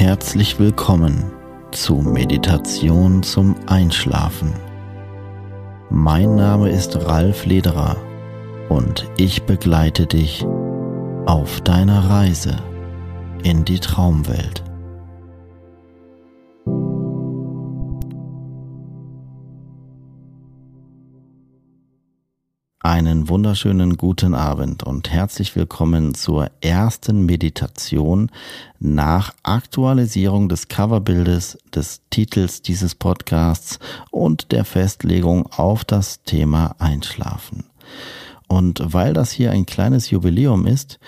[0.00, 1.30] Herzlich willkommen
[1.72, 4.54] zu Meditation zum Einschlafen.
[5.90, 7.98] Mein Name ist Ralf Lederer
[8.70, 10.46] und ich begleite dich
[11.26, 12.56] auf deiner Reise
[13.42, 14.64] in die Traumwelt.
[22.82, 28.30] Einen wunderschönen guten Abend und herzlich willkommen zur ersten Meditation
[28.78, 33.80] nach Aktualisierung des Coverbildes des Titels dieses Podcasts
[34.10, 37.64] und der Festlegung auf das Thema Einschlafen.
[38.48, 40.98] Und weil das hier ein kleines Jubiläum ist,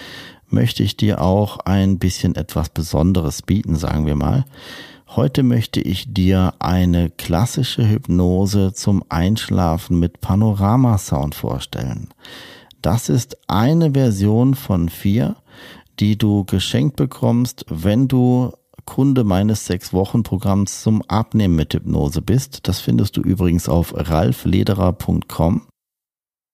[0.48, 4.44] möchte ich dir auch ein bisschen etwas Besonderes bieten, sagen wir mal.
[5.14, 12.08] Heute möchte ich dir eine klassische Hypnose zum Einschlafen mit Panoramasound vorstellen.
[12.80, 15.36] Das ist eine Version von vier,
[16.00, 18.52] die du geschenkt bekommst, wenn du
[18.86, 22.66] Kunde meines sechs Wochen Programms zum Abnehmen mit Hypnose bist.
[22.66, 25.66] Das findest du übrigens auf ralflederer.com.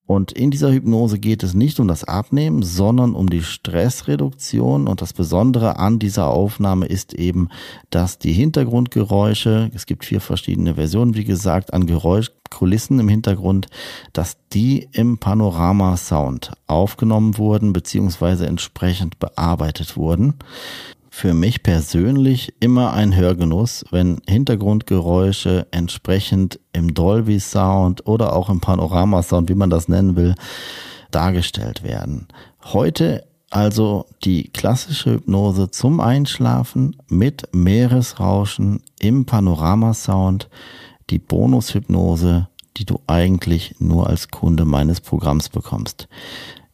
[0.08, 4.88] Und in dieser Hypnose geht es nicht um das Abnehmen, sondern um die Stressreduktion.
[4.88, 7.50] Und das Besondere an dieser Aufnahme ist eben,
[7.90, 13.66] dass die Hintergrundgeräusche, es gibt vier verschiedene Versionen, wie gesagt, an Geräuschkulissen im Hintergrund,
[14.14, 20.36] dass die im Panorama-Sound aufgenommen wurden, beziehungsweise entsprechend bearbeitet wurden
[21.10, 28.60] für mich persönlich immer ein Hörgenuss, wenn Hintergrundgeräusche entsprechend im Dolby Sound oder auch im
[28.60, 30.34] Panorama Sound, wie man das nennen will,
[31.10, 32.28] dargestellt werden.
[32.64, 40.48] Heute also die klassische Hypnose zum Einschlafen mit Meeresrauschen im Panorama Sound,
[41.08, 46.08] die Bonushypnose, die du eigentlich nur als Kunde meines Programms bekommst.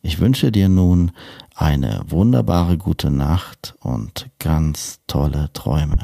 [0.03, 1.12] Ich wünsche dir nun
[1.54, 5.96] eine wunderbare gute Nacht und ganz tolle Träume.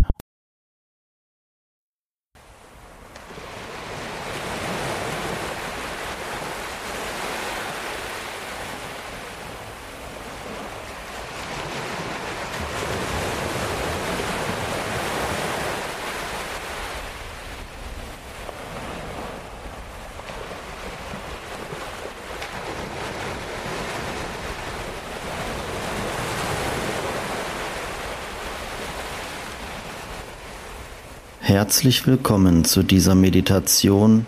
[31.50, 34.24] Herzlich willkommen zu dieser Meditation,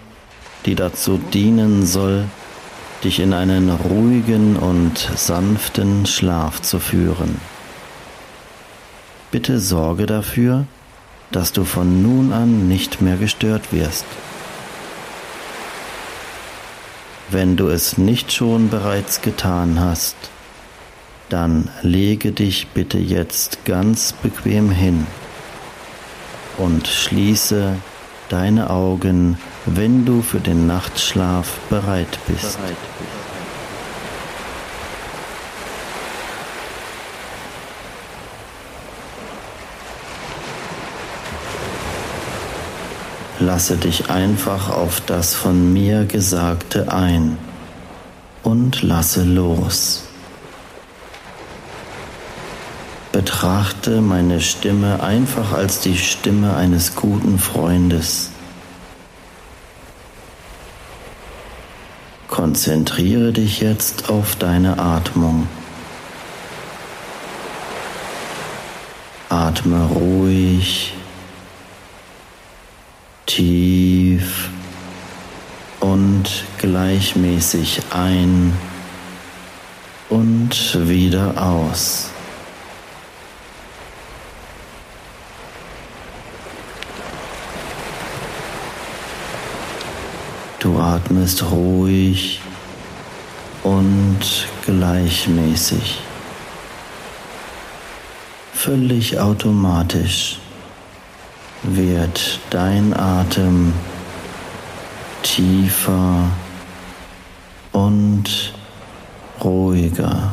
[0.67, 2.25] die dazu dienen soll,
[3.05, 7.41] dich in einen ruhigen und sanften Schlaf zu führen.
[9.31, 10.67] Bitte sorge dafür,
[11.31, 14.05] dass du von nun an nicht mehr gestört wirst.
[17.31, 20.17] Wenn du es nicht schon bereits getan hast,
[21.29, 25.07] dann lege dich bitte jetzt ganz bequem hin
[26.62, 27.75] und schließe
[28.29, 29.37] deine Augen,
[29.67, 32.56] wenn du für den Nachtschlaf bereit bist.
[43.41, 47.38] Lasse dich einfach auf das von mir Gesagte ein
[48.44, 50.05] und lasse los.
[53.12, 58.31] Betrachte meine Stimme einfach als die Stimme eines guten Freundes.
[62.29, 65.47] Konzentriere dich jetzt auf deine Atmung.
[69.29, 70.94] Atme ruhig
[73.26, 74.49] tief
[75.81, 78.55] und gleichmäßig ein
[80.09, 82.12] und wieder aus.
[90.62, 92.41] Du atmest ruhig
[93.64, 94.20] und
[94.64, 95.99] gleichmäßig,
[98.55, 100.38] völlig automatisch
[101.64, 103.73] wird dein Atem
[105.25, 106.31] tiefer
[107.73, 108.55] und
[109.43, 110.32] ruhiger.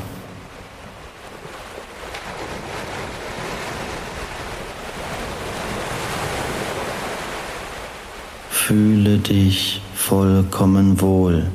[8.51, 11.51] Fühle dich vollkommen wohl.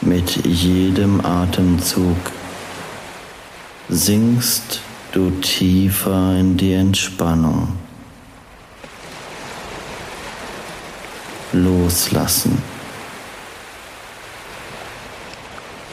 [0.00, 2.16] Mit jedem Atemzug
[3.88, 4.80] sinkst
[5.12, 7.76] du tiefer in die Entspannung.
[11.52, 12.60] Loslassen.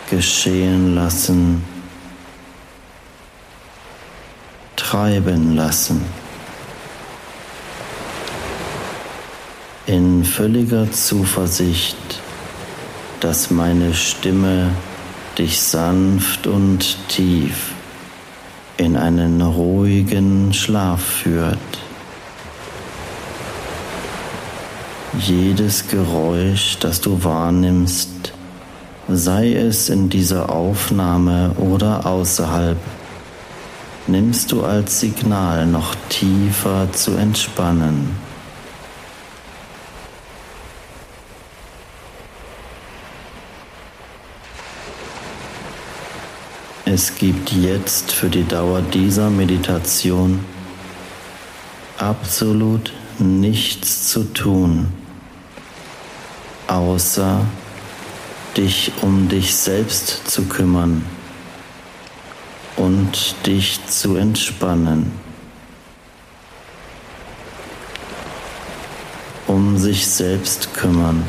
[0.09, 1.63] Geschehen lassen.
[4.75, 6.24] Treiben lassen.
[9.87, 11.95] In völliger Zuversicht,
[13.19, 14.71] dass meine Stimme
[15.37, 17.73] dich sanft und tief
[18.77, 21.59] in einen ruhigen Schlaf führt.
[25.19, 28.33] Jedes Geräusch, das du wahrnimmst,
[29.07, 32.79] sei es in dieser Aufnahme oder außerhalb,
[34.07, 38.24] nimmst du als Signal noch tiefer zu entspannen.
[46.95, 50.45] Es gibt jetzt für die Dauer dieser Meditation
[51.97, 54.93] absolut nichts zu tun,
[56.67, 57.45] außer
[58.55, 61.03] dich um dich selbst zu kümmern
[62.77, 65.11] und dich zu entspannen.
[69.47, 71.27] Um sich selbst kümmern.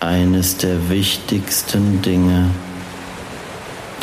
[0.00, 2.50] Eines der wichtigsten Dinge,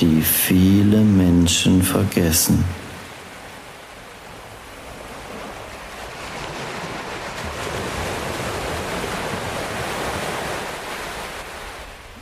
[0.02, 2.64] die viele Menschen vergessen.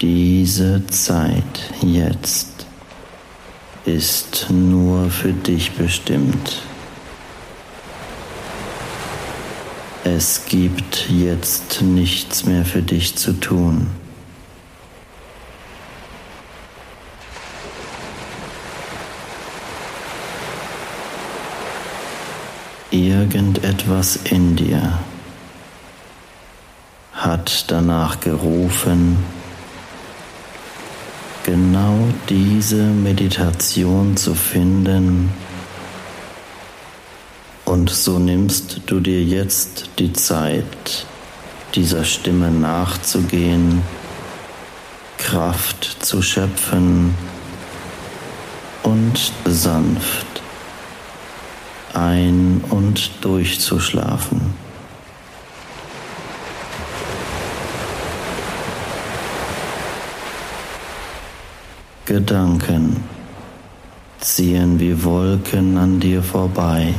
[0.01, 2.65] Diese Zeit jetzt
[3.85, 6.61] ist nur für dich bestimmt.
[10.03, 13.87] Es gibt jetzt nichts mehr für dich zu tun.
[22.99, 24.99] Irgendetwas in dir
[27.13, 29.17] hat danach gerufen,
[31.43, 35.31] genau diese Meditation zu finden.
[37.63, 41.05] Und so nimmst du dir jetzt die Zeit,
[41.75, 43.81] dieser Stimme nachzugehen,
[45.17, 47.15] Kraft zu schöpfen
[48.83, 50.28] und sanft
[51.93, 54.53] ein- und durchzuschlafen.
[62.05, 63.03] Gedanken
[64.19, 66.93] ziehen wie Wolken an dir vorbei.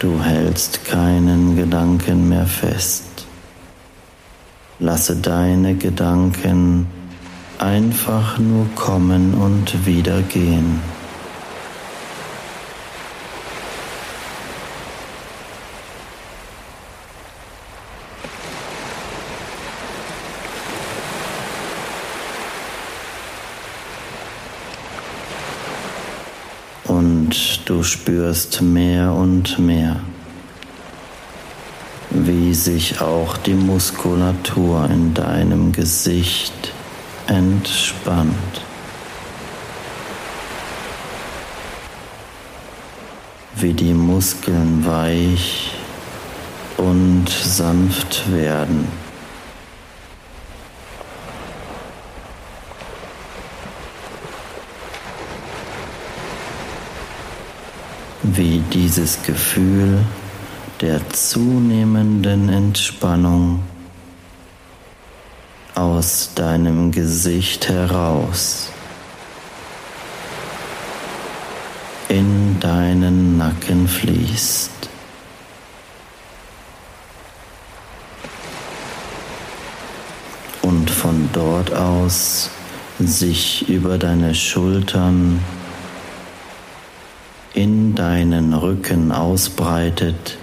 [0.00, 3.04] Du hältst keinen Gedanken mehr fest.
[4.80, 6.88] Lasse deine Gedanken
[7.72, 10.78] einfach nur kommen und wieder gehen.
[26.84, 29.96] Und du spürst mehr und mehr
[32.10, 36.74] wie sich auch die Muskulatur in deinem Gesicht
[37.26, 38.62] entspannt.
[43.56, 45.72] Wie die Muskeln weich
[46.76, 48.88] und sanft werden.
[58.22, 60.04] Wie dieses Gefühl
[60.80, 63.60] der zunehmenden Entspannung
[65.82, 68.70] aus deinem Gesicht heraus
[72.08, 74.70] in deinen Nacken fließt.
[80.62, 82.50] Und von dort aus
[83.00, 85.40] sich über deine Schultern
[87.54, 90.38] in deinen Rücken ausbreitet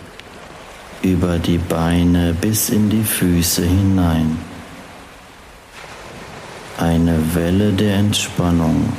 [1.01, 4.49] über die Beine bis in die Füße hinein.
[6.79, 8.93] Eine Welle der Entspannung.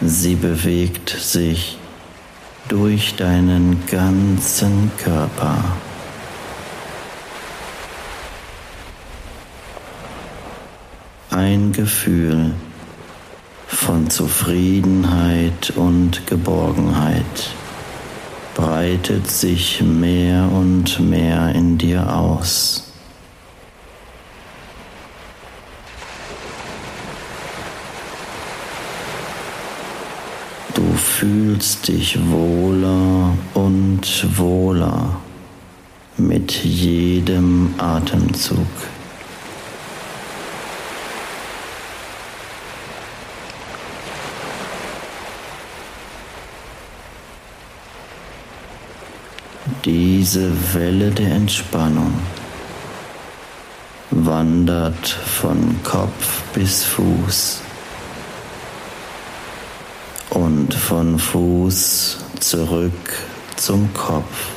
[0.00, 1.76] Sie bewegt sich
[2.68, 5.56] durch deinen ganzen Körper.
[11.30, 12.54] Ein Gefühl
[13.66, 17.50] von Zufriedenheit und Geborgenheit
[18.54, 22.87] breitet sich mehr und mehr in dir aus.
[30.98, 35.20] Fühlst dich wohler und wohler
[36.16, 38.66] mit jedem Atemzug.
[49.84, 52.12] Diese Welle der Entspannung
[54.10, 57.62] wandert von Kopf bis Fuß
[60.68, 62.92] und von Fuß zurück
[63.56, 64.50] zum Kopf.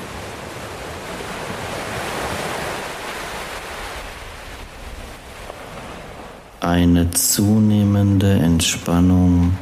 [6.60, 9.54] Eine zunehmende Entspannung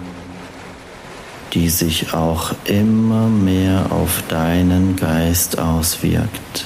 [1.54, 6.66] die sich auch immer mehr auf deinen Geist auswirkt.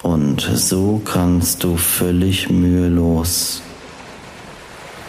[0.00, 3.62] Und so kannst du völlig mühelos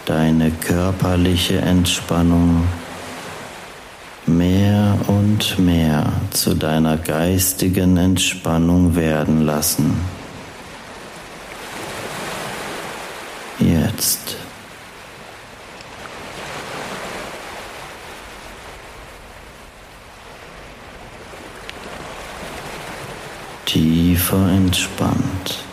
[0.09, 2.67] deine körperliche Entspannung
[4.25, 9.93] mehr und mehr zu deiner geistigen Entspannung werden lassen.
[13.59, 14.35] Jetzt.
[23.65, 25.68] tiefer entspannt.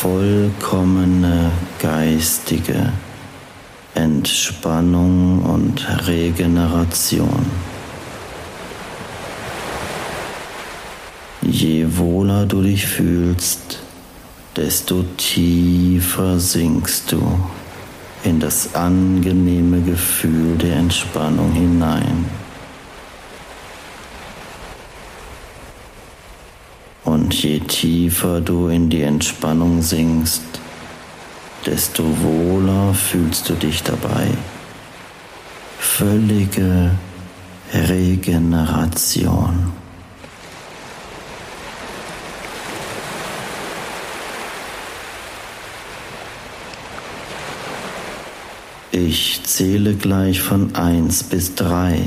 [0.00, 2.90] Vollkommene geistige
[3.94, 7.44] Entspannung und Regeneration.
[11.42, 13.80] Je wohler du dich fühlst,
[14.56, 17.38] desto tiefer sinkst du
[18.24, 22.24] in das angenehme Gefühl der Entspannung hinein.
[27.04, 30.42] Und je tiefer du in die Entspannung sinkst,
[31.64, 34.28] desto wohler fühlst du dich dabei.
[35.78, 36.90] Völlige
[37.72, 39.72] Regeneration.
[48.92, 52.00] Ich zähle gleich von 1 bis 3.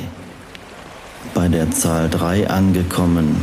[1.34, 3.38] Bei der Zahl 3 angekommen,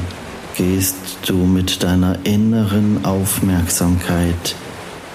[0.61, 4.55] gehst du mit deiner inneren Aufmerksamkeit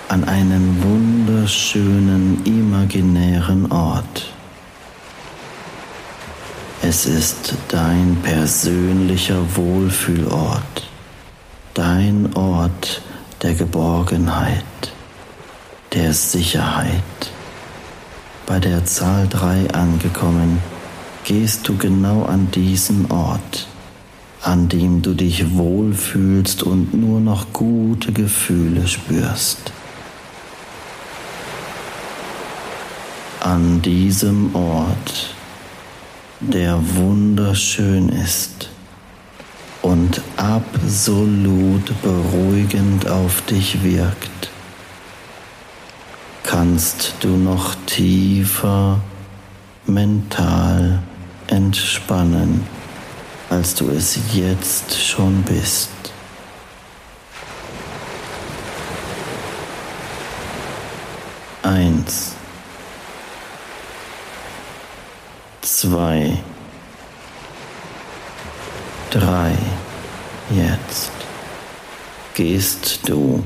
[0.10, 4.34] an einen wunderschönen imaginären Ort.
[6.82, 10.90] Es ist dein persönlicher Wohlfühlort,
[11.76, 13.04] dein Ort
[13.44, 14.66] der Geborgenheit,
[15.94, 17.04] der Sicherheit.
[18.48, 20.58] Bei der Zahl 3 angekommen,
[21.24, 23.68] gehst du genau an diesen Ort
[24.46, 29.72] an dem du dich wohlfühlst und nur noch gute Gefühle spürst.
[33.40, 35.34] An diesem Ort,
[36.42, 38.70] der wunderschön ist
[39.82, 44.52] und absolut beruhigend auf dich wirkt,
[46.44, 49.00] kannst du noch tiefer
[49.88, 51.02] mental
[51.48, 52.75] entspannen
[53.50, 55.90] als du es jetzt schon bist.
[61.64, 62.34] Eins,
[65.62, 66.38] zwei,
[69.10, 69.56] drei,
[70.52, 71.12] jetzt
[72.36, 73.44] gehst du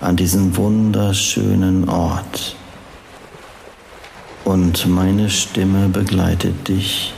[0.00, 2.56] an diesen wunderschönen Ort
[4.44, 7.12] und meine Stimme begleitet dich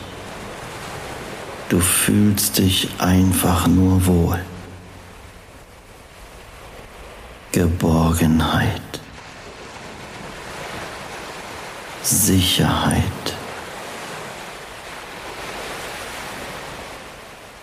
[1.74, 4.38] Du fühlst dich einfach nur wohl.
[7.50, 8.80] Geborgenheit.
[12.00, 13.02] Sicherheit.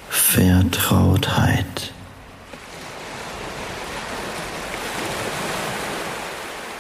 [0.10, 1.94] Vertrautheit.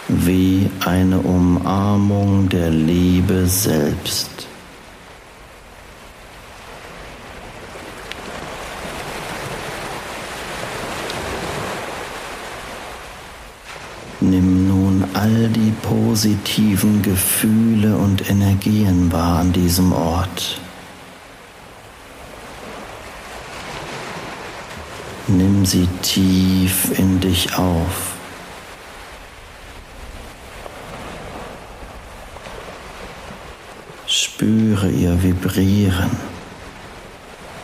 [0.09, 4.31] Wie eine Umarmung der Liebe selbst.
[14.23, 14.67] Nimm
[15.41, 20.59] nun all die positiven Gefühle und Energien wahr an diesem Ort.
[25.27, 28.15] Nimm sie tief in dich auf.
[34.07, 36.11] Spüre ihr Vibrieren,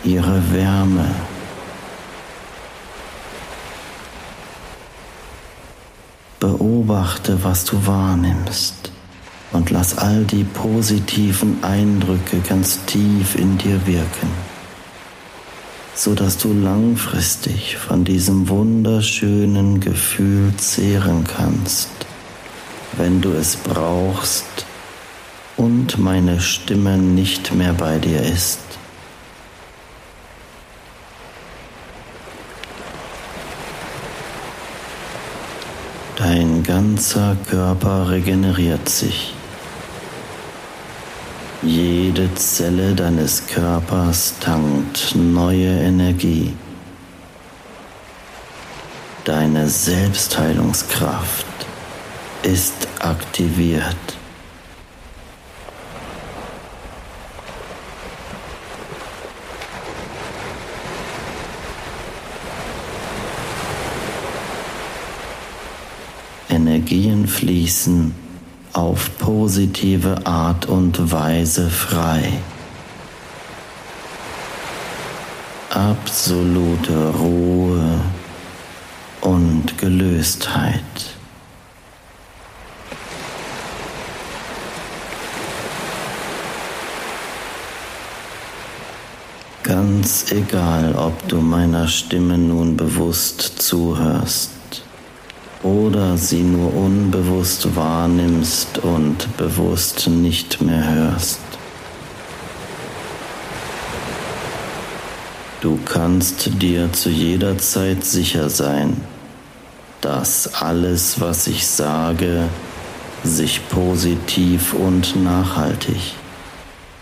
[0.03, 1.13] ihre Wärme.
[7.07, 8.91] Beobachte, was du wahrnimmst
[9.53, 14.29] und lass all die positiven Eindrücke ganz tief in dir wirken,
[15.95, 21.91] so dass du langfristig von diesem wunderschönen Gefühl zehren kannst,
[22.97, 24.65] wenn du es brauchst
[25.55, 28.66] und meine Stimme nicht mehr bei dir ist.
[36.29, 39.33] Dein ganzer Körper regeneriert sich.
[41.63, 46.53] Jede Zelle deines Körpers tankt neue Energie.
[49.23, 51.45] Deine Selbstheilungskraft
[52.43, 54.16] ist aktiviert.
[67.47, 68.13] Fließen
[68.73, 72.33] auf positive Art und Weise frei.
[75.69, 78.01] Absolute Ruhe
[79.21, 80.81] und Gelöstheit.
[89.63, 94.56] Ganz egal, ob du meiner Stimme nun bewusst zuhörst
[95.63, 101.39] oder sie nur unbewusst wahrnimmst und bewusst nicht mehr hörst.
[105.61, 109.01] Du kannst dir zu jeder Zeit sicher sein,
[110.01, 112.43] dass alles, was ich sage,
[113.23, 116.13] sich positiv und nachhaltig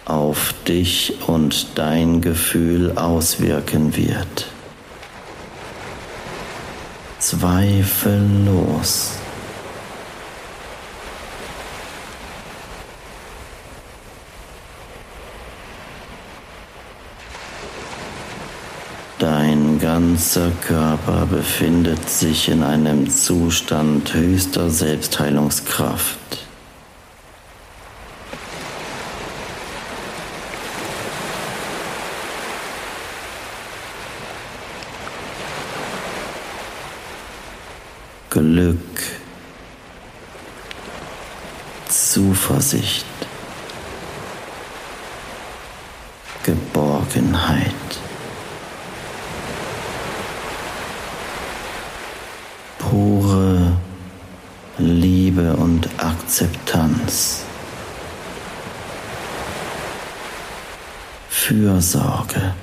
[0.05, 4.47] auf dich und dein Gefühl auswirken wird
[7.25, 9.13] zweifellos.
[19.17, 26.44] Dein ganzer Körper befindet sich in einem Zustand höchster Selbstheilungskraft.
[38.35, 39.01] Glück,
[41.87, 43.05] Zuversicht,
[46.43, 47.71] Geborgenheit.
[52.77, 53.77] Pure
[54.79, 57.43] Liebe und Akzeptanz.
[61.29, 62.53] Fürsorge,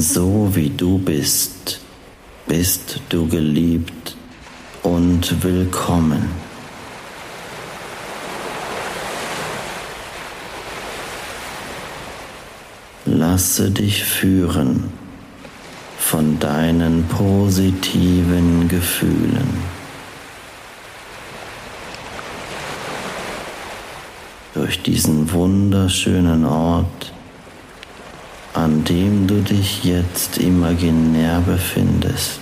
[0.00, 1.78] So wie du bist,
[2.46, 4.16] bist du geliebt
[4.82, 6.30] und willkommen.
[13.04, 14.90] Lasse dich führen
[15.98, 19.52] von deinen positiven Gefühlen.
[24.54, 27.12] Durch diesen wunderschönen Ort,
[28.60, 32.40] an dem du dich jetzt imaginär befindest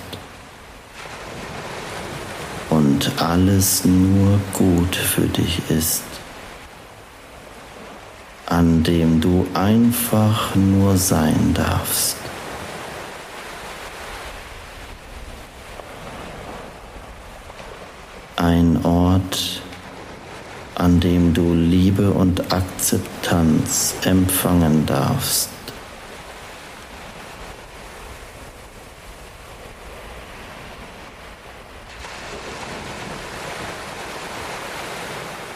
[2.71, 6.03] und alles nur gut für dich ist,
[8.47, 12.17] an dem du einfach nur sein darfst.
[18.35, 19.63] Ein Ort,
[20.75, 25.51] an dem du Liebe und Akzeptanz empfangen darfst.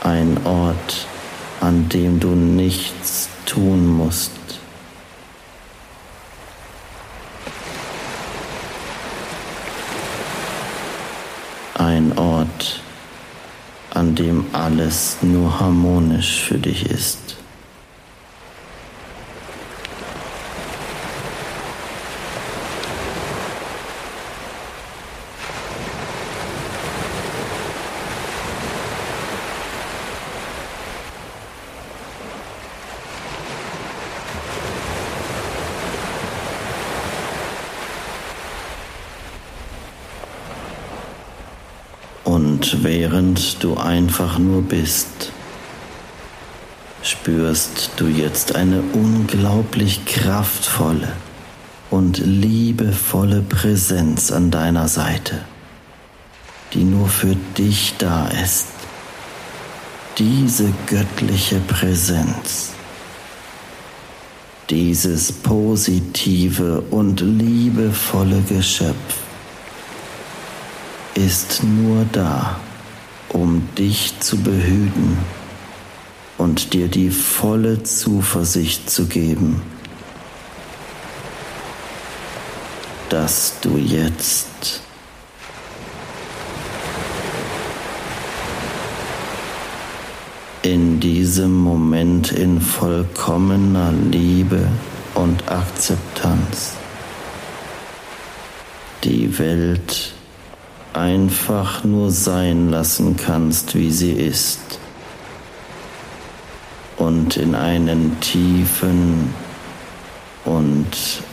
[0.04, 1.06] Ein Ort,
[1.60, 4.32] an dem du nichts tun musst.
[11.74, 12.80] Ein Ort,
[13.92, 17.41] an dem alles nur harmonisch für dich ist.
[43.32, 45.32] Und du einfach nur bist,
[47.02, 51.10] spürst du jetzt eine unglaublich kraftvolle
[51.88, 55.46] und liebevolle Präsenz an deiner Seite,
[56.74, 58.66] die nur für dich da ist.
[60.18, 62.72] Diese göttliche Präsenz,
[64.68, 69.16] dieses positive und liebevolle Geschöpf
[71.14, 72.60] ist nur da,
[73.32, 75.18] um dich zu behüten
[76.38, 79.62] und dir die volle Zuversicht zu geben,
[83.08, 84.80] dass du jetzt
[90.62, 94.66] in diesem Moment in vollkommener Liebe
[95.14, 96.74] und Akzeptanz
[99.04, 100.11] die Welt
[100.92, 104.78] einfach nur sein lassen kannst, wie sie ist
[106.98, 109.34] und in einen tiefen
[110.44, 110.88] und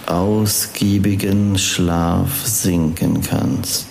[0.05, 3.87] ausgiebigen Schlaf sinken kannst.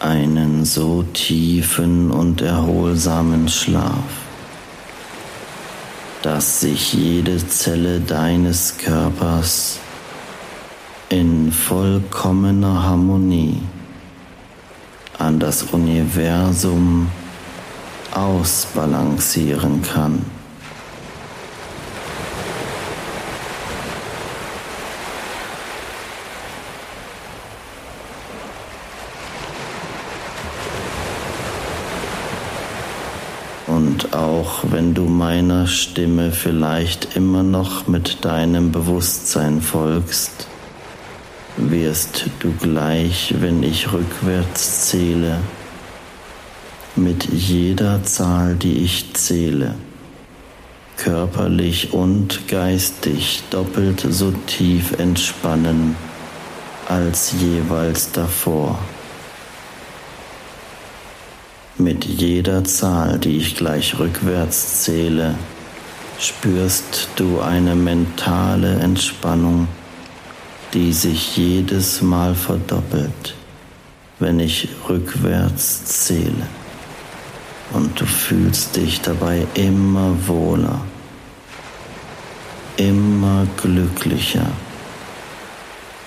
[0.00, 4.23] Einen so tiefen und erholsamen Schlaf
[6.24, 9.78] dass sich jede Zelle deines Körpers
[11.10, 13.60] in vollkommener Harmonie
[15.18, 17.10] an das Universum
[18.14, 20.24] ausbalancieren kann.
[33.66, 40.46] Und auch wenn du meiner Stimme vielleicht immer noch mit deinem Bewusstsein folgst,
[41.56, 45.38] wirst du gleich, wenn ich rückwärts zähle,
[46.96, 49.74] mit jeder Zahl, die ich zähle,
[50.96, 55.96] körperlich und geistig doppelt so tief entspannen
[56.88, 58.78] als jeweils davor.
[61.76, 65.34] Mit jeder Zahl, die ich gleich rückwärts zähle,
[66.20, 69.66] spürst du eine mentale Entspannung,
[70.72, 73.34] die sich jedes Mal verdoppelt,
[74.20, 76.46] wenn ich rückwärts zähle.
[77.72, 80.80] Und du fühlst dich dabei immer wohler,
[82.76, 84.46] immer glücklicher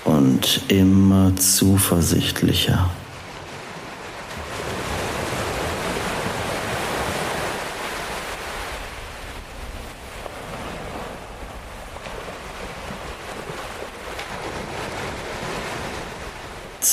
[0.05, 2.89] und immer zuversichtlicher.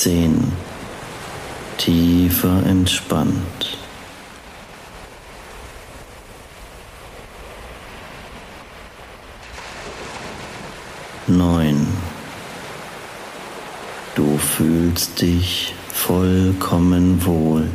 [0.05, 0.53] Zehen
[1.79, 3.79] tiefer entspannt.
[11.27, 11.87] Neun.
[14.15, 17.71] Du fühlst dich vollkommen wohl.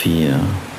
[0.00, 0.69] Vier.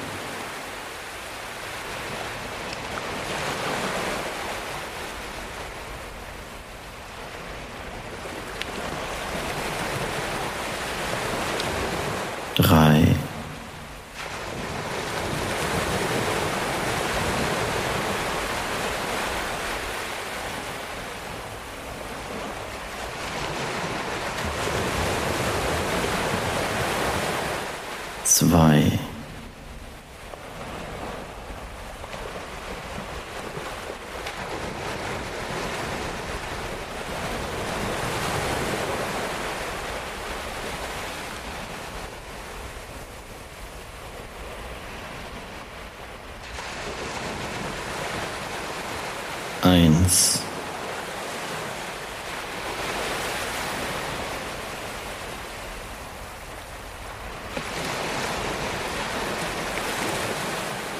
[49.71, 50.39] eins.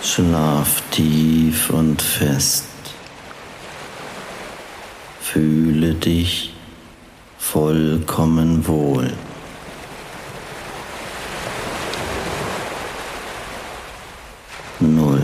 [0.03, 2.65] Schlaf tief und fest.
[5.21, 6.53] Fühle dich
[7.37, 9.11] vollkommen wohl.
[14.79, 15.20] Null.